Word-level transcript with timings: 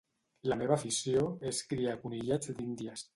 La 0.51 0.55
meva 0.61 0.73
afició 0.81 1.27
és 1.51 1.59
criar 1.75 1.95
conillets 2.07 2.53
d'Índies. 2.61 3.09